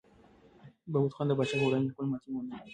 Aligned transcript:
بهبود 0.91 1.13
خان 1.15 1.25
د 1.27 1.31
پاچا 1.37 1.55
په 1.59 1.65
وړاندې 1.67 1.91
خپله 1.93 2.07
ماتې 2.11 2.27
ومنله. 2.29 2.67